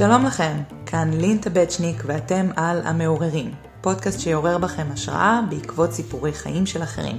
שלום 0.00 0.26
לכם, 0.26 0.52
כאן 0.86 1.10
לין 1.20 1.38
טבצ'ניק 1.38 2.02
ואתם 2.06 2.46
על 2.56 2.80
המעוררים, 2.84 3.50
פודקאסט 3.80 4.20
שיעורר 4.20 4.58
בכם 4.58 4.86
השראה 4.92 5.40
בעקבות 5.50 5.90
סיפורי 5.90 6.32
חיים 6.32 6.66
של 6.66 6.82
אחרים. 6.82 7.16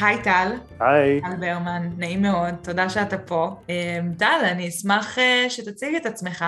היי 0.00 0.22
טל. 0.22 0.52
היי. 0.80 1.20
טל 1.20 1.36
ברמן, 1.40 1.90
נעים 1.96 2.22
מאוד, 2.22 2.54
תודה 2.62 2.88
שאתה 2.88 3.18
פה. 3.18 3.56
אמ, 3.68 4.12
טל, 4.18 4.40
אני 4.52 4.68
אשמח 4.68 5.18
אה, 5.18 5.44
שתציג 5.48 5.94
את 5.94 6.06
עצמך. 6.06 6.44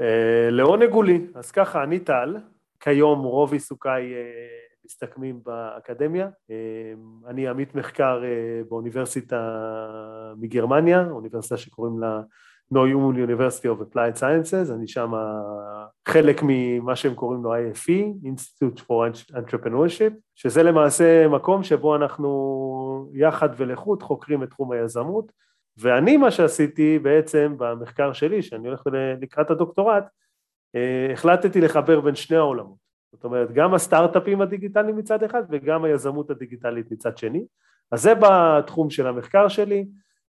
אה, 0.00 0.50
לעונג 0.50 0.92
הוא 0.92 1.04
לי. 1.04 1.20
אז 1.34 1.50
ככה, 1.50 1.82
אני 1.82 1.98
טל, 1.98 2.36
כיום 2.80 3.22
רוב 3.22 3.52
עיסוקיי 3.52 4.02
אה, 4.14 4.20
מסתכמים 4.90 5.40
באקדמיה. 5.44 6.28
אני 7.26 7.48
עמית 7.48 7.74
מחקר 7.74 8.22
באוניברסיטה 8.68 9.56
מגרמניה, 10.36 11.06
אוניברסיטה 11.10 11.56
שקוראים 11.56 11.98
לה 11.98 12.20
נויומון 12.70 13.24
University 13.24 13.64
of 13.64 13.82
Applied 13.82 14.20
Sciences, 14.20 14.72
אני 14.74 14.88
שם 14.88 15.12
חלק 16.08 16.40
ממה 16.42 16.96
שהם 16.96 17.14
קוראים 17.14 17.42
לו 17.42 17.54
IFE, 17.54 18.26
Institute 18.26 18.80
for 18.80 19.32
Entrepreneurship, 19.32 20.12
שזה 20.34 20.62
למעשה 20.62 21.28
מקום 21.28 21.62
שבו 21.62 21.96
אנחנו 21.96 23.10
יחד 23.12 23.48
ולחוד 23.56 24.02
חוקרים 24.02 24.42
את 24.42 24.50
תחום 24.50 24.72
היזמות, 24.72 25.32
ואני 25.78 26.16
מה 26.16 26.30
שעשיתי 26.30 26.98
בעצם 26.98 27.54
במחקר 27.58 28.12
שלי, 28.12 28.42
שאני 28.42 28.68
הולך 28.68 28.82
לקראת 29.20 29.50
הדוקטורט, 29.50 30.04
אה, 30.74 31.12
החלטתי 31.12 31.60
לחבר 31.60 32.00
בין 32.00 32.14
שני 32.14 32.36
העולמות, 32.36 32.89
זאת 33.12 33.24
אומרת 33.24 33.52
גם 33.52 33.74
הסטארט-אפים 33.74 34.40
הדיגיטליים 34.40 34.96
מצד 34.96 35.22
אחד 35.22 35.42
וגם 35.50 35.84
היזמות 35.84 36.30
הדיגיטלית 36.30 36.90
מצד 36.90 37.18
שני, 37.18 37.44
אז 37.90 38.02
זה 38.02 38.12
בתחום 38.14 38.90
של 38.90 39.06
המחקר 39.06 39.48
שלי, 39.48 39.86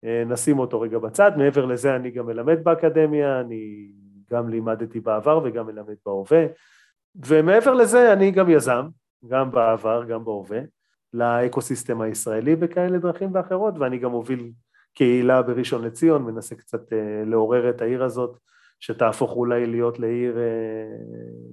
אה, 0.04 0.22
נשים 0.26 0.58
אותו 0.58 0.80
רגע 0.80 0.98
בצד, 0.98 1.32
מעבר 1.36 1.64
לזה 1.64 1.96
אני 1.96 2.10
גם 2.10 2.26
מלמד 2.26 2.64
באקדמיה, 2.64 3.40
אני 3.40 3.90
גם 4.30 4.48
לימדתי 4.48 5.00
בעבר 5.00 5.40
וגם 5.44 5.66
מלמד 5.66 5.94
בהווה, 6.06 6.46
ומעבר 7.26 7.74
לזה 7.74 8.12
אני 8.12 8.30
גם 8.30 8.50
יזם, 8.50 8.86
גם 9.28 9.50
בעבר, 9.50 10.04
גם 10.04 10.24
בהווה, 10.24 10.60
לאקוסיסטם 11.14 12.00
הישראלי 12.00 12.56
בכאלה 12.56 12.98
דרכים 12.98 13.34
ואחרות, 13.34 13.74
ואני 13.78 13.98
גם 13.98 14.10
מוביל 14.10 14.52
קהילה 14.94 15.42
בראשון 15.42 15.84
לציון, 15.84 16.22
מנסה 16.22 16.54
קצת 16.54 16.92
אה, 16.92 17.22
לעורר 17.26 17.70
את 17.70 17.82
העיר 17.82 18.04
הזאת, 18.04 18.38
שתהפוך 18.80 19.32
אולי 19.32 19.66
להיות 19.66 19.98
לעיר 19.98 20.38
אה, 20.38 20.42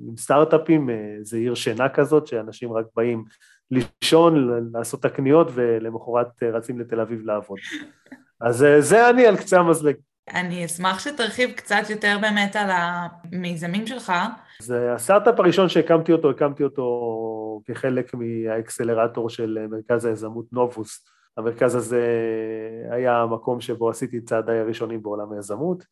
עם 0.08 0.18
סטארט-אפים, 0.18 0.90
זה 1.22 1.38
עיר 1.38 1.56
שינה 1.56 1.90
כזאת, 1.90 2.28
שאנשים 2.28 2.74
רק 2.74 2.86
באים 2.96 3.24
לישון, 3.72 4.50
לעשות 4.74 5.00
את 5.00 5.06
הקניות 5.06 5.48
ולמחרת 5.54 6.44
רצים 6.44 6.80
לתל 6.80 7.00
אביב 7.00 7.26
לעבוד. 7.26 7.60
אז 8.42 8.64
אה, 8.64 8.82
זה 8.82 9.10
אני 9.10 9.26
על 9.26 9.38
קצה 9.38 9.60
המזלג. 9.60 9.96
אני 10.34 10.66
אשמח 10.66 11.00
שתרחיב 11.00 11.52
קצת 11.52 11.90
יותר 11.90 12.18
באמת 12.22 12.56
על 12.56 12.70
המיזמים 12.72 13.88
שלך. 13.88 14.14
זה 14.62 14.94
הסטארט-אפ 14.94 15.40
הראשון 15.40 15.70
שהקמתי 15.70 16.12
אותו, 16.12 16.30
הקמתי 16.30 16.64
אותו 16.64 17.62
כחלק 17.66 18.12
מהאקסלרטור 18.14 19.30
של 19.30 19.68
מרכז 19.70 20.06
היזמות 20.06 20.46
נובוס. 20.52 21.06
המרכז 21.38 21.76
הזה 21.76 22.06
היה 22.92 23.22
המקום 23.22 23.62
שבו 23.62 23.90
עשיתי 23.90 24.18
את 24.18 24.24
צעדיי 24.24 24.60
הראשונים 24.60 25.04
בעולם 25.04 25.32
היזמות. 25.32 25.84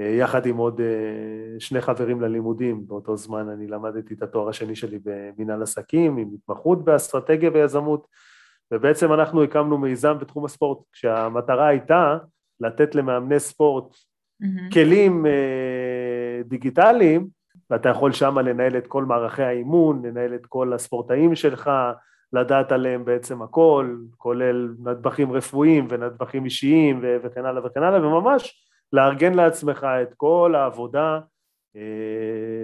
אה, 0.00 0.04
יחד 0.04 0.46
עם 0.46 0.56
עוד 0.56 0.80
אה, 0.80 1.60
שני 1.60 1.80
חברים 1.80 2.20
ללימודים, 2.20 2.86
באותו 2.86 3.16
זמן 3.16 3.48
אני 3.48 3.66
למדתי 3.66 4.14
את 4.14 4.22
התואר 4.22 4.48
השני 4.48 4.76
שלי 4.76 4.98
במנהל 5.04 5.62
עסקים, 5.62 6.16
עם 6.16 6.30
התמחות 6.34 6.84
באסטרטגיה 6.84 7.50
ויזמות. 7.54 8.06
ובעצם 8.72 9.12
אנחנו 9.12 9.42
הקמנו 9.42 9.78
מיזם 9.78 10.18
בתחום 10.18 10.44
הספורט, 10.44 10.78
כשהמטרה 10.92 11.66
הייתה 11.66 12.18
לתת 12.60 12.94
למאמני 12.94 13.40
ספורט 13.40 13.94
mm-hmm. 13.94 14.72
כלים 14.72 15.26
אה, 15.26 16.42
דיגיטליים, 16.44 17.28
ואתה 17.70 17.88
יכול 17.88 18.12
שם 18.12 18.38
לנהל 18.38 18.76
את 18.76 18.86
כל 18.86 19.04
מערכי 19.04 19.42
האימון, 19.42 20.06
לנהל 20.06 20.34
את 20.34 20.46
כל 20.46 20.72
הספורטאים 20.72 21.34
שלך, 21.34 21.70
לדעת 22.32 22.72
עליהם 22.72 23.04
בעצם 23.04 23.42
הכל, 23.42 23.96
כולל 24.16 24.74
נדבכים 24.78 25.32
רפואיים 25.32 25.86
ונדבכים 25.90 26.44
אישיים 26.44 27.00
וכן 27.02 27.44
הלאה 27.44 27.66
וכן 27.66 27.82
הלאה, 27.82 28.06
וממש 28.06 28.68
לארגן 28.92 29.34
לעצמך 29.34 29.86
את 30.02 30.14
כל 30.14 30.54
העבודה 30.54 31.20
אה, 31.76 31.80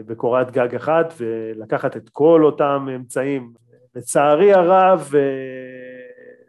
בקורת 0.06 0.50
גג 0.50 0.74
אחת 0.74 1.12
ולקחת 1.16 1.96
את 1.96 2.08
כל 2.08 2.44
אותם 2.44 2.86
אמצעים. 2.96 3.52
לצערי 3.94 4.52
הרב, 4.52 5.10
אה, 5.14 5.20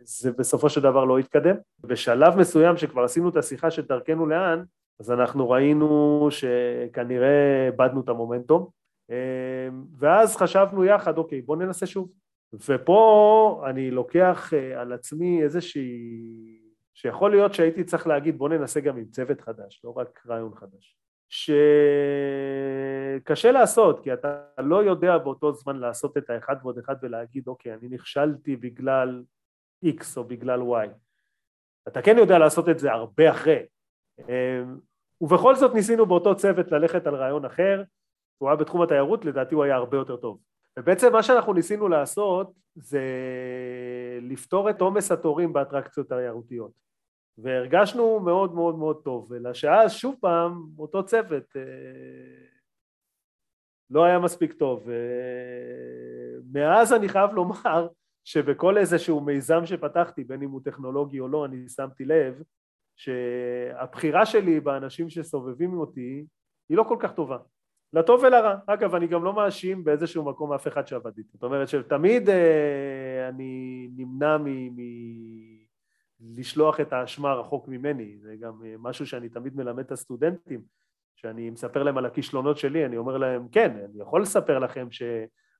זה 0.03 0.31
בסופו 0.31 0.69
של 0.69 0.81
דבר 0.81 1.05
לא 1.05 1.19
התקדם. 1.19 1.55
בשלב 1.83 2.37
מסוים 2.37 2.77
שכבר 2.77 3.03
עשינו 3.03 3.29
את 3.29 3.35
השיחה 3.35 3.71
של 3.71 3.81
דרכנו 3.81 4.25
לאן, 4.25 4.63
אז 4.99 5.11
אנחנו 5.11 5.49
ראינו 5.49 6.27
שכנראה 6.31 7.67
איבדנו 7.67 8.01
את 8.01 8.09
המומנטום, 8.09 8.67
אמ, 9.09 9.15
ואז 9.97 10.37
חשבנו 10.37 10.85
יחד, 10.85 11.17
אוקיי, 11.17 11.41
בואו 11.41 11.59
ננסה 11.59 11.85
שוב. 11.85 12.09
ופה 12.67 13.63
אני 13.69 13.91
לוקח 13.91 14.53
אה, 14.53 14.81
על 14.81 14.93
עצמי 14.93 15.43
איזושהי... 15.43 16.58
שיכול 17.01 17.31
להיות 17.31 17.53
שהייתי 17.53 17.83
צריך 17.83 18.07
להגיד 18.07 18.37
בואו 18.37 18.49
ננסה 18.49 18.79
גם 18.79 18.97
עם 18.97 19.05
צוות 19.05 19.41
חדש, 19.41 19.81
לא 19.83 19.97
רק 19.97 20.21
רעיון 20.27 20.55
חדש. 20.55 20.97
שקשה 23.19 23.51
לעשות, 23.51 24.03
כי 24.03 24.13
אתה 24.13 24.41
לא 24.57 24.83
יודע 24.83 25.17
באותו 25.17 25.53
זמן 25.53 25.77
לעשות 25.77 26.17
את 26.17 26.29
האחד 26.29 26.55
ועוד 26.61 26.77
אחד 26.77 26.95
ולהגיד, 27.01 27.47
אוקיי, 27.47 27.73
אני 27.73 27.87
נכשלתי 27.89 28.55
בגלל 28.55 29.23
X 29.85 30.03
או 30.17 30.23
בגלל 30.23 30.61
Y. 30.61 30.89
אתה 31.87 32.01
כן 32.01 32.17
יודע 32.17 32.37
לעשות 32.37 32.69
את 32.69 32.79
זה 32.79 32.91
הרבה 32.91 33.31
אחרי. 33.31 33.65
אמ, 34.19 34.79
ובכל 35.21 35.55
זאת 35.55 35.73
ניסינו 35.73 36.05
באותו 36.05 36.35
צוות 36.35 36.71
ללכת 36.71 37.07
על 37.07 37.15
רעיון 37.15 37.45
אחר, 37.45 37.83
הוא 38.37 38.49
היה 38.49 38.55
בתחום 38.55 38.81
התיירות, 38.81 39.25
לדעתי 39.25 39.55
הוא 39.55 39.63
היה 39.63 39.75
הרבה 39.75 39.97
יותר 39.97 40.15
טוב. 40.17 40.39
ובעצם 40.79 41.13
מה 41.13 41.23
שאנחנו 41.23 41.53
ניסינו 41.53 41.87
לעשות 41.87 42.51
זה 42.75 43.01
לפתור 44.21 44.69
את 44.69 44.81
עומס 44.81 45.11
התורים 45.11 45.53
באטרקציות 45.53 46.07
תיירותיות. 46.07 46.88
והרגשנו 47.41 48.19
מאוד 48.19 48.53
מאוד 48.53 48.77
מאוד 48.77 49.01
טוב, 49.03 49.33
אלא 49.33 49.53
שאז 49.53 49.93
שוב 49.93 50.15
פעם 50.21 50.65
אותו 50.79 51.05
צוות 51.05 51.55
אה, 51.55 51.61
לא 53.89 54.03
היה 54.03 54.19
מספיק 54.19 54.53
טוב. 54.53 54.89
ומאז 56.45 56.93
אני 56.93 57.09
חייב 57.09 57.31
לומר 57.31 57.87
שבכל 58.23 58.77
איזשהו 58.77 59.21
מיזם 59.21 59.65
שפתחתי, 59.65 60.23
בין 60.23 60.43
אם 60.43 60.49
הוא 60.49 60.61
טכנולוגי 60.63 61.19
או 61.19 61.27
לא, 61.27 61.45
אני 61.45 61.69
שמתי 61.69 62.05
לב 62.05 62.43
שהבחירה 62.95 64.25
שלי 64.25 64.59
באנשים 64.59 65.09
שסובבים 65.09 65.79
אותי 65.79 66.25
היא 66.69 66.77
לא 66.77 66.83
כל 66.83 66.97
כך 66.99 67.11
טובה. 67.13 67.37
לטוב 67.93 68.23
ולרע. 68.23 68.55
אגב, 68.67 68.95
אני 68.95 69.07
גם 69.07 69.23
לא 69.23 69.33
מאשים 69.33 69.83
באיזשהו 69.83 70.25
מקום 70.25 70.53
אף 70.53 70.67
אחד 70.67 70.87
שעבד 70.87 71.17
איתי. 71.17 71.29
זאת 71.33 71.43
אומרת 71.43 71.67
שתמיד 71.67 72.29
אה, 72.29 73.29
אני 73.29 73.89
נמנע. 73.95 74.37
מ... 74.37 74.45
לשלוח 76.37 76.79
את 76.79 76.93
האשמה 76.93 77.33
רחוק 77.33 77.67
ממני, 77.67 78.17
זה 78.17 78.35
גם 78.39 78.53
אה, 78.65 78.75
משהו 78.79 79.07
שאני 79.07 79.29
תמיד 79.29 79.55
מלמד 79.55 79.83
את 79.85 79.91
הסטודנטים, 79.91 80.61
שאני 81.15 81.49
מספר 81.49 81.83
להם 81.83 81.97
על 81.97 82.05
הכישלונות 82.05 82.57
שלי, 82.57 82.85
אני 82.85 82.97
אומר 82.97 83.17
להם, 83.17 83.47
כן, 83.51 83.71
אני 83.85 84.01
יכול 84.01 84.21
לספר 84.21 84.59
לכם 84.59 84.91
ש... 84.91 85.03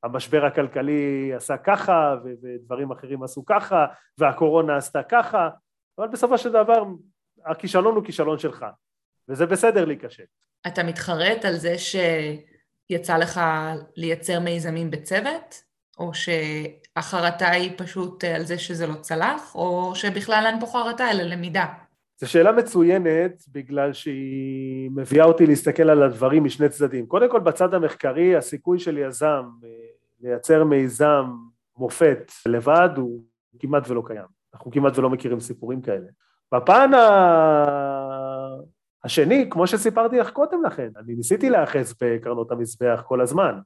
המשבר 0.04 0.46
הכלכלי 0.46 1.34
עשה 1.36 1.58
ככה 1.58 2.16
ודברים 2.24 2.92
אחרים 2.92 3.24
עשו 3.24 3.46
ככה 3.46 3.86
והקורונה 4.18 4.78
עשתה 4.78 5.04
ככה 5.04 5.50
אבל 5.98 6.08
בסופו 6.08 6.38
של 6.38 6.50
דבר 6.50 6.84
הכישלון 7.46 7.96
הוא 7.96 8.04
כישלון 8.06 8.40
שלך 8.40 8.66
וזה 9.30 9.46
בסדר 9.46 9.86
להיכשל. 9.86 10.24
אתה 10.68 10.84
מתחרט 10.84 11.46
על 11.46 11.54
זה 11.54 11.76
שיצא 11.78 13.18
לך 13.18 13.42
לייצר 13.96 14.40
מיזמים 14.40 14.92
בצוות? 14.92 15.70
או 16.00 16.14
שהחרטה 17.02 17.50
היא 17.50 17.72
פשוט 17.78 18.24
על 18.24 18.46
זה 18.46 18.58
שזה 18.58 18.88
לא 18.88 18.94
צלח? 18.94 19.56
או 19.56 19.96
שבכלל 19.96 20.44
אין 20.46 20.60
פה 20.60 20.66
חרטה 20.66 21.12
אלא 21.12 21.24
למידה? 21.24 21.66
זו 22.18 22.32
שאלה 22.32 22.52
מצוינת 22.52 23.44
בגלל 23.52 23.94
שהיא 23.94 24.92
מביאה 24.96 25.26
אותי 25.26 25.46
להסתכל 25.46 25.90
על 25.90 26.04
הדברים 26.04 26.44
משני 26.44 26.70
צדדים. 26.70 27.06
קודם 27.06 27.32
כל 27.32 27.40
בצד 27.40 27.74
המחקרי 27.74 28.36
הסיכוי 28.36 28.80
של 28.80 28.98
יזם 28.98 29.44
אה, 29.64 29.70
לייצר 30.22 30.64
מיזם 30.64 31.26
מופת 31.78 32.32
לבד 32.46 32.90
הוא 32.96 33.24
כמעט 33.60 33.90
ולא 33.90 34.04
קיים. 34.06 34.26
אנחנו 34.54 34.72
כמעט 34.72 34.98
ולא 34.98 35.10
מכירים 35.10 35.40
סיפורים 35.40 35.82
כאלה. 35.82 36.08
בפן 36.54 36.94
ה... 36.94 37.70
השני, 39.04 39.48
כמו 39.50 39.68
שסיפרתי 39.68 40.18
לך 40.18 40.30
קודם 40.30 40.64
לכן, 40.64 40.90
אני 40.98 41.16
ניסיתי 41.16 41.50
להיאחז 41.50 41.96
בקרנות 42.02 42.52
המזבח 42.52 43.04
כל 43.06 43.22
הזמן. 43.22 43.60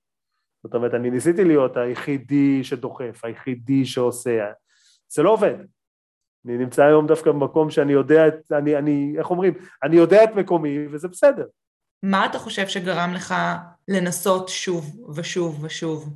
זאת 0.63 0.75
אומרת, 0.75 0.93
אני 0.93 1.09
ניסיתי 1.09 1.43
להיות 1.43 1.77
היחידי 1.77 2.63
שדוחף, 2.63 3.21
היחידי 3.23 3.85
שעושה. 3.85 4.51
זה 5.09 5.23
לא 5.23 5.29
עובד. 5.29 5.55
אני 6.45 6.57
נמצא 6.57 6.83
היום 6.83 7.07
דווקא 7.07 7.31
במקום 7.31 7.69
שאני 7.69 7.93
יודע 7.93 8.27
את, 8.27 8.51
אני, 8.51 8.77
אני, 8.77 9.15
איך 9.17 9.29
אומרים, 9.29 9.53
אני 9.83 9.95
יודע 9.95 10.23
את 10.23 10.29
מקומי 10.35 10.87
וזה 10.91 11.07
בסדר. 11.07 11.45
מה 12.03 12.25
אתה 12.25 12.39
חושב 12.39 12.67
שגרם 12.67 13.13
לך 13.13 13.35
לנסות 13.87 14.49
שוב 14.49 15.09
ושוב 15.15 15.63
ושוב? 15.63 16.09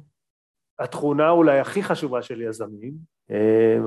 התכונה 0.79 1.29
אולי 1.29 1.59
הכי 1.59 1.83
חשובה 1.83 2.21
של 2.21 2.41
יזמים 2.41 2.93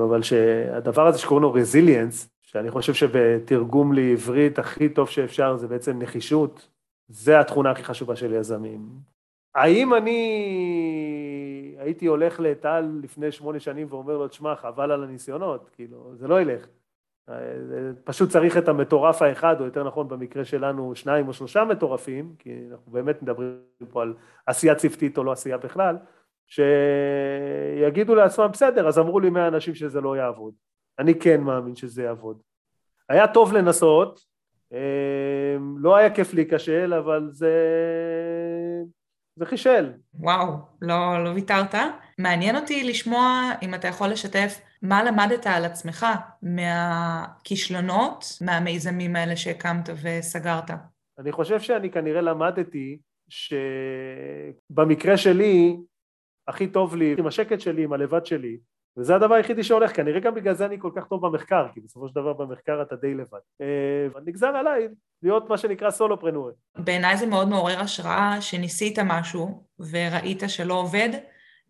אבל 0.04 0.22
שהדבר 0.22 1.06
הזה 1.06 1.18
שקוראים 1.18 1.42
לו 1.42 1.52
רזיליאנס, 1.52 2.28
שאני 2.42 2.70
חושב 2.70 2.94
שבתרגום 2.94 3.92
לעברית 3.92 4.58
הכי 4.58 4.88
טוב 4.88 5.08
שאפשר 5.08 5.56
זה 5.56 5.68
בעצם 5.68 6.02
נחישות, 6.02 6.68
זה 7.08 7.40
התכונה 7.40 7.70
הכי 7.70 7.84
חשובה 7.84 8.16
של 8.16 8.32
יזמים. 8.32 8.88
האם 9.54 9.94
אני 9.94 10.20
הייתי 11.78 12.06
הולך 12.06 12.40
לטל 12.40 12.90
לפני 13.02 13.32
שמונה 13.32 13.60
שנים 13.60 13.86
ואומר 13.90 14.18
לו, 14.18 14.28
תשמע, 14.28 14.56
חבל 14.56 14.92
על 14.92 15.04
הניסיונות, 15.04 15.70
כאילו, 15.72 16.12
זה 16.16 16.28
לא 16.28 16.40
ילך. 16.40 16.66
פשוט 18.04 18.30
צריך 18.30 18.56
את 18.56 18.68
המטורף 18.68 19.22
האחד, 19.22 19.60
או 19.60 19.64
יותר 19.64 19.84
נכון 19.84 20.08
במקרה 20.08 20.44
שלנו 20.44 20.94
שניים 20.94 21.28
או 21.28 21.32
שלושה 21.32 21.64
מטורפים, 21.64 22.34
כי 22.38 22.64
אנחנו 22.72 22.92
באמת 22.92 23.22
מדברים 23.22 23.58
פה 23.90 24.02
על 24.02 24.14
עשייה 24.46 24.74
צוותית 24.74 25.18
או 25.18 25.24
לא 25.24 25.32
עשייה 25.32 25.58
בכלל, 25.58 25.96
שיגידו 26.46 28.14
לעצמם, 28.14 28.48
בסדר, 28.52 28.88
אז 28.88 28.98
אמרו 28.98 29.20
לי 29.20 29.30
מאה 29.30 29.48
אנשים 29.48 29.74
שזה 29.74 30.00
לא 30.00 30.16
יעבוד. 30.16 30.54
אני 30.98 31.14
כן 31.14 31.40
מאמין 31.40 31.74
שזה 31.74 32.02
יעבוד. 32.02 32.40
היה 33.08 33.28
טוב 33.28 33.52
לנסות, 33.52 34.20
אמ, 34.72 35.74
לא 35.78 35.96
היה 35.96 36.14
כיף 36.14 36.34
להיכשל, 36.34 36.94
אבל 36.94 37.28
זה, 37.30 37.54
זה 39.36 39.46
חישל. 39.46 39.92
וואו, 40.14 40.56
לא, 40.82 41.24
לא 41.24 41.30
ויתרת. 41.30 41.74
מעניין 42.18 42.56
אותי 42.56 42.84
לשמוע 42.84 43.50
אם 43.62 43.74
אתה 43.74 43.88
יכול 43.88 44.08
לשתף 44.08 44.60
מה 44.82 45.04
למדת 45.04 45.46
על 45.46 45.64
עצמך 45.64 46.06
מהכישלונות, 46.42 48.24
מהמיזמים 48.40 49.16
האלה 49.16 49.36
שהקמת 49.36 49.88
וסגרת. 50.02 50.70
אני 51.18 51.32
חושב 51.32 51.60
שאני 51.60 51.90
כנראה 51.90 52.20
למדתי 52.20 52.98
שבמקרה 53.28 55.16
שלי, 55.16 55.76
הכי 56.48 56.66
טוב 56.66 56.96
לי 56.96 57.14
עם 57.18 57.26
השקט 57.26 57.60
שלי, 57.60 57.84
עם 57.84 57.92
הלבד 57.92 58.26
שלי, 58.26 58.58
וזה 59.00 59.14
הדבר 59.16 59.34
היחידי 59.34 59.62
שהולך, 59.62 59.96
כנראה 59.96 60.20
גם 60.20 60.34
בגלל 60.34 60.54
זה 60.54 60.66
אני 60.66 60.76
כל 60.78 60.90
כך 60.96 61.06
טוב 61.06 61.26
במחקר, 61.26 61.66
כי 61.74 61.80
בסופו 61.80 62.08
של 62.08 62.14
דבר 62.14 62.32
במחקר 62.32 62.82
אתה 62.82 62.96
די 62.96 63.14
לבד. 63.14 63.38
אה, 63.60 64.20
נגזר 64.26 64.46
עליי 64.46 64.88
להיות 65.22 65.48
מה 65.48 65.58
שנקרא 65.58 65.90
סולופרנואר. 65.90 66.50
בעיניי 66.78 67.16
זה 67.16 67.26
מאוד 67.26 67.48
מעורר 67.48 67.80
השראה 67.80 68.40
שניסית 68.40 68.98
משהו 68.98 69.64
וראית 69.90 70.42
שלא 70.46 70.74
עובד, 70.74 71.08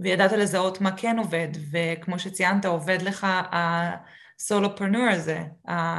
וידעת 0.01 0.33
לזהות 0.33 0.81
מה 0.81 0.97
כן 0.97 1.19
עובד, 1.19 1.49
וכמו 1.73 2.19
שציינת, 2.19 2.65
עובד 2.65 2.99
לך 3.03 3.27
הסולופרנואר 3.53 5.11
הזה, 5.11 5.41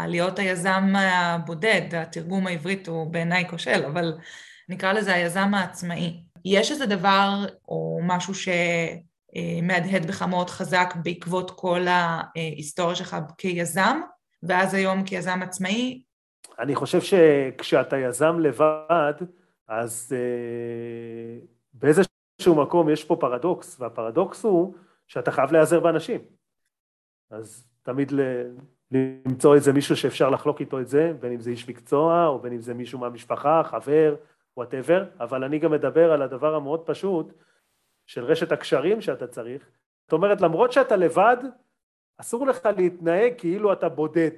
להיות 0.08 0.40
היזם 0.40 0.94
הבודד, 0.96 1.96
התרגום 1.96 2.48
העברית 2.48 2.88
הוא 2.88 3.12
בעיניי 3.12 3.50
כושל, 3.50 3.86
אבל 3.86 4.18
נקרא 4.70 4.94
לזה 4.94 5.14
היזם 5.14 5.54
העצמאי. 5.54 6.24
יש 6.46 6.72
איזה 6.72 6.86
דבר 6.86 7.46
או 7.68 8.00
משהו 8.04 8.34
ש... 8.34 8.50
מהדהד 9.62 10.08
בך 10.08 10.22
מאוד 10.22 10.50
חזק 10.50 10.94
בעקבות 11.04 11.52
כל 11.52 11.82
ההיסטוריה 11.88 12.96
שלך 12.96 13.18
כיזם, 13.38 14.02
ואז 14.44 14.74
היום 14.74 15.04
כיזם 15.04 15.40
עצמאי? 15.42 16.04
אני 16.60 16.76
חושב 16.76 17.02
שכשאתה 17.02 17.98
יזם 17.98 18.40
לבד, 18.40 19.14
אז 19.68 20.16
uh, 20.16 21.46
באיזשהו 21.74 22.56
מקום 22.56 22.90
יש 22.90 23.04
פה 23.04 23.16
פרדוקס, 23.20 23.80
והפרדוקס 23.80 24.44
הוא 24.44 24.74
שאתה 25.08 25.32
חייב 25.32 25.52
להיעזר 25.52 25.80
באנשים. 25.80 26.22
אז 27.32 27.68
תמיד 27.84 28.12
ל... 28.12 28.22
למצוא 28.92 29.56
איזה 29.56 29.74
מישהו 29.74 29.98
שאפשר 29.98 30.30
לחלוק 30.30 30.60
איתו 30.60 30.80
את 30.80 30.88
זה, 30.88 31.14
בין 31.20 31.32
אם 31.32 31.40
זה 31.40 31.50
איש 31.50 31.70
מקצוע, 31.70 32.28
או 32.28 32.40
בין 32.40 32.54
אם 32.54 32.62
זה 32.62 32.74
מישהו 32.74 33.00
מהמשפחה, 33.00 33.62
חבר, 33.66 34.16
whatever, 34.58 35.06
אבל 35.20 35.44
אני 35.44 35.60
גם 35.60 35.72
מדבר 35.72 36.12
על 36.12 36.22
הדבר 36.22 36.56
המאוד 36.56 36.82
פשוט, 36.86 37.34
של 38.12 38.26
רשת 38.26 38.52
הקשרים 38.52 39.02
שאתה 39.02 39.28
צריך. 39.28 39.66
זאת 40.04 40.14
אומרת, 40.14 40.42
למרות 40.42 40.72
שאתה 40.72 40.96
לבד, 40.96 41.38
אסור 42.18 42.48
לך 42.48 42.70
להתנהג 42.78 43.34
כאילו 43.38 43.74
אתה 43.74 43.90
בודד. 43.90 44.30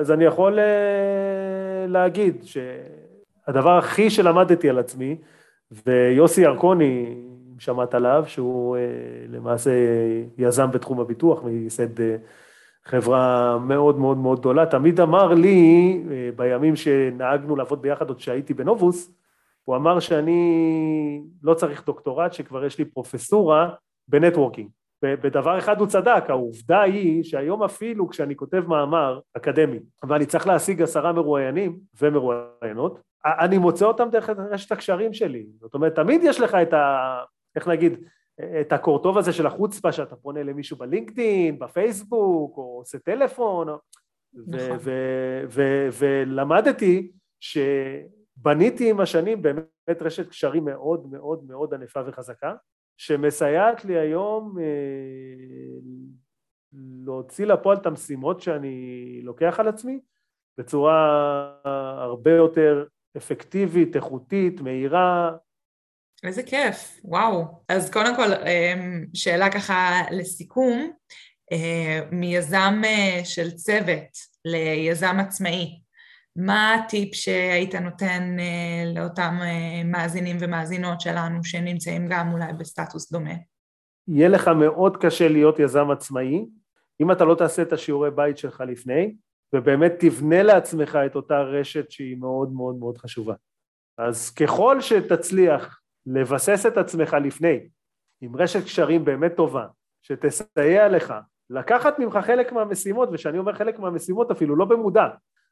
אז 0.00 0.10
אני 0.10 0.24
יכול 0.24 0.58
אה, 0.58 1.86
להגיד 1.88 2.42
שהדבר 2.42 3.78
הכי 3.78 4.10
שלמדתי 4.10 4.70
על 4.70 4.78
עצמי, 4.78 5.16
ויוסי 5.84 6.40
ירקוני, 6.40 7.14
אם 7.52 7.60
שמעת 7.60 7.94
עליו, 7.94 8.24
שהוא 8.26 8.76
אה, 8.76 8.82
למעשה 9.28 9.70
יזם 10.38 10.70
בתחום 10.70 11.00
הביטוח, 11.00 11.42
מייסד 11.44 12.00
אה, 12.00 12.16
חברה 12.84 13.58
מאוד 13.58 13.98
מאוד 13.98 14.16
מאוד 14.16 14.40
גדולה, 14.40 14.66
תמיד 14.66 15.00
אמר 15.00 15.34
לי, 15.34 16.02
בימים 16.36 16.76
שנהגנו 16.76 17.56
לעבוד 17.56 17.82
ביחד 17.82 18.08
עוד 18.08 18.18
כשהייתי 18.18 18.54
בנובוס, 18.54 19.19
הוא 19.70 19.76
אמר 19.76 20.00
שאני 20.00 21.22
לא 21.42 21.54
צריך 21.54 21.86
דוקטורט, 21.86 22.32
שכבר 22.32 22.64
יש 22.64 22.78
לי 22.78 22.84
פרופסורה 22.84 23.70
בנטוורקינג. 24.08 24.68
בדבר 25.02 25.58
אחד 25.58 25.80
הוא 25.80 25.86
צדק, 25.86 26.24
העובדה 26.28 26.80
היא 26.80 27.22
שהיום 27.24 27.62
אפילו 27.62 28.08
כשאני 28.08 28.36
כותב 28.36 28.64
מאמר 28.68 29.20
אקדמי 29.36 29.78
ואני 30.08 30.26
צריך 30.26 30.46
להשיג 30.46 30.82
עשרה 30.82 31.12
מרואיינים 31.12 31.78
ומרואיינות, 32.00 33.00
אני 33.24 33.58
מוצא 33.58 33.84
אותם 33.84 34.08
דרך 34.10 34.30
רשת 34.30 34.72
הקשרים 34.72 35.12
שלי. 35.12 35.46
זאת 35.60 35.74
אומרת, 35.74 35.94
תמיד 35.94 36.20
יש 36.24 36.40
לך 36.40 36.54
את 36.54 36.72
ה... 36.72 37.16
איך 37.56 37.68
נגיד, 37.68 37.98
את 38.60 38.72
הקורטוב 38.72 39.18
הזה 39.18 39.32
של 39.32 39.46
החוצפה 39.46 39.92
שאתה 39.92 40.16
פונה 40.16 40.42
למישהו 40.42 40.76
בלינקדאין, 40.76 41.58
בפייסבוק, 41.58 42.56
או 42.56 42.76
עושה 42.78 42.98
טלפון, 42.98 43.68
נכון. 44.46 44.76
ולמדתי 45.98 47.10
ש... 47.40 47.58
בניתי 48.42 48.90
עם 48.90 49.00
השנים 49.00 49.42
באמת 49.42 50.02
רשת 50.02 50.28
קשרים 50.28 50.64
מאוד 50.64 51.06
מאוד 51.10 51.44
מאוד 51.44 51.74
ענפה 51.74 52.00
וחזקה, 52.06 52.54
שמסייעת 52.96 53.84
לי 53.84 53.98
היום 53.98 54.58
אה, 54.58 54.64
להוציא 57.04 57.46
לפועל 57.46 57.76
את 57.76 57.86
המשימות 57.86 58.40
שאני 58.40 59.20
לוקח 59.22 59.60
על 59.60 59.68
עצמי 59.68 60.00
בצורה 60.58 61.52
הרבה 61.98 62.30
יותר 62.30 62.84
אפקטיבית, 63.16 63.96
איכותית, 63.96 64.60
מהירה. 64.60 65.30
איזה 66.24 66.42
כיף, 66.42 67.00
וואו. 67.04 67.44
אז 67.68 67.90
קודם 67.90 68.16
כל, 68.16 68.32
אה, 68.32 68.74
שאלה 69.14 69.52
ככה 69.52 70.02
לסיכום, 70.10 70.90
אה, 71.52 72.00
מיזם 72.10 72.82
של 73.24 73.50
צוות 73.50 74.30
ליזם 74.44 75.16
עצמאי, 75.20 75.80
מה 76.36 76.74
הטיפ 76.74 77.14
שהיית 77.14 77.74
נותן 77.74 78.36
אה, 78.38 78.92
לאותם 78.94 79.38
אה, 79.40 79.84
מאזינים 79.84 80.36
ומאזינות 80.40 81.00
שלנו 81.00 81.44
שנמצאים 81.44 82.06
גם 82.08 82.32
אולי 82.32 82.52
בסטטוס 82.52 83.12
דומה? 83.12 83.34
יהיה 84.08 84.28
לך 84.28 84.48
מאוד 84.48 84.96
קשה 84.96 85.28
להיות 85.28 85.58
יזם 85.58 85.90
עצמאי, 85.90 86.44
אם 87.02 87.12
אתה 87.12 87.24
לא 87.24 87.34
תעשה 87.34 87.62
את 87.62 87.72
השיעורי 87.72 88.10
בית 88.10 88.38
שלך 88.38 88.60
לפני, 88.66 89.14
ובאמת 89.54 89.92
תבנה 89.98 90.42
לעצמך 90.42 90.98
את 91.06 91.16
אותה 91.16 91.40
רשת 91.40 91.90
שהיא 91.90 92.16
מאוד 92.16 92.52
מאוד 92.52 92.76
מאוד 92.76 92.98
חשובה. 92.98 93.34
אז 93.98 94.30
ככל 94.30 94.80
שתצליח 94.80 95.80
לבסס 96.06 96.66
את 96.66 96.76
עצמך 96.76 97.16
לפני, 97.24 97.68
עם 98.20 98.36
רשת 98.36 98.64
קשרים 98.64 99.04
באמת 99.04 99.32
טובה, 99.36 99.66
שתסייע 100.02 100.88
לך 100.88 101.14
לקחת 101.50 101.98
ממך 101.98 102.18
חלק 102.22 102.52
מהמשימות, 102.52 103.08
וכשאני 103.12 103.38
אומר 103.38 103.54
חלק 103.54 103.78
מהמשימות 103.78 104.30
אפילו 104.30 104.56
לא 104.56 104.64
במודע, 104.64 105.08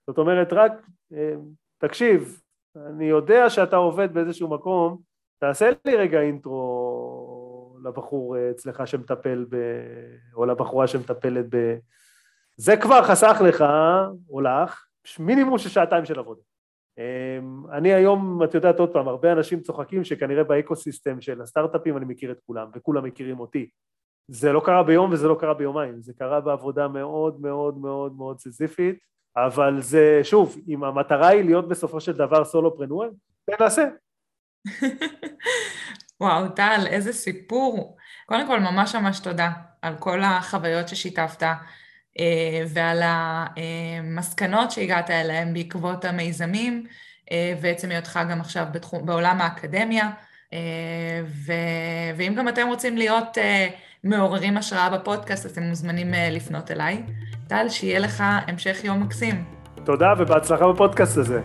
זאת 0.08 0.18
אומרת, 0.18 0.52
רק 0.52 0.72
אה, 1.12 1.34
תקשיב, 1.78 2.40
אני 2.76 3.04
יודע 3.04 3.50
שאתה 3.50 3.76
עובד 3.76 4.14
באיזשהו 4.14 4.48
מקום, 4.48 4.98
תעשה 5.40 5.70
לי 5.84 5.96
רגע 5.96 6.20
אינטרו 6.20 7.78
לבחור 7.84 8.36
אה, 8.36 8.50
אצלך 8.50 8.86
שמטפל 8.86 9.46
ב... 9.50 9.56
או 10.34 10.46
לבחורה 10.46 10.86
שמטפלת 10.86 11.46
ב... 11.50 11.76
זה 12.56 12.76
כבר 12.76 13.02
חסך 13.02 13.42
לך, 13.44 13.64
או 14.30 14.40
לך, 14.40 14.86
מינימום 15.18 15.58
של 15.58 15.68
שעתיים 15.68 16.04
של 16.04 16.18
עבודה. 16.18 16.40
אני 17.72 17.94
היום, 17.94 18.42
את 18.44 18.54
יודעת 18.54 18.80
עוד 18.80 18.92
פעם, 18.92 19.08
הרבה 19.08 19.32
אנשים 19.32 19.60
צוחקים 19.60 20.04
שכנראה 20.04 20.44
ב 20.44 20.52
ecosystem 20.52 21.20
של 21.20 21.42
הסטארט-אפים 21.42 21.96
אני 21.96 22.04
מכיר 22.04 22.32
את 22.32 22.38
כולם, 22.46 22.68
וכולם 22.74 23.04
מכירים 23.04 23.40
אותי. 23.40 23.70
זה 24.28 24.52
לא 24.52 24.60
קרה 24.64 24.82
ביום 24.82 25.12
וזה 25.12 25.28
לא 25.28 25.36
קרה 25.40 25.54
ביומיים, 25.54 26.02
זה 26.02 26.12
קרה 26.12 26.40
בעבודה 26.40 26.88
מאוד 26.88 27.40
מאוד 27.40 27.78
מאוד 27.78 28.16
מאוד 28.16 28.38
סיזיפית, 28.38 28.98
אבל 29.46 29.80
זה, 29.80 30.20
שוב, 30.22 30.56
אם 30.68 30.84
המטרה 30.84 31.28
היא 31.28 31.44
להיות 31.44 31.68
בסופו 31.68 32.00
של 32.00 32.12
דבר 32.12 32.44
solopreneur, 32.44 33.08
תנסה. 33.58 33.84
וואו, 36.20 36.48
טל, 36.48 36.84
איזה 36.86 37.12
סיפור. 37.12 37.96
קודם 38.26 38.46
כל, 38.46 38.60
ממש 38.60 38.94
ממש 38.94 39.20
תודה 39.20 39.50
על 39.82 39.94
כל 39.98 40.22
החוויות 40.22 40.88
ששיתפת 40.88 41.42
אה, 42.18 42.62
ועל 42.68 43.00
המסקנות 43.02 44.70
שהגעת 44.70 45.10
אליהן 45.10 45.54
בעקבות 45.54 46.04
המיזמים, 46.04 46.86
אה, 47.32 47.54
ועצם 47.60 47.90
היותך 47.90 48.20
גם 48.30 48.40
עכשיו 48.40 48.66
בתחום, 48.72 49.06
בעולם 49.06 49.40
האקדמיה. 49.40 50.10
אה, 50.52 51.20
ו... 51.26 51.52
ואם 52.16 52.34
גם 52.34 52.48
אתם 52.48 52.68
רוצים 52.68 52.96
להיות 52.96 53.38
מעוררים 54.04 54.56
השראה 54.56 54.98
בפודקאסט, 54.98 55.46
אתם 55.46 55.62
מוזמנים 55.62 56.10
לפנות 56.30 56.70
אליי. 56.70 57.02
טל, 57.48 57.68
שיהיה 57.68 57.98
לך 57.98 58.24
המשך 58.46 58.84
יום 58.84 59.02
מקסים. 59.02 59.44
תודה 59.84 60.14
ובהצלחה 60.18 60.72
בפודקאסט 60.72 61.16
הזה. 61.18 61.40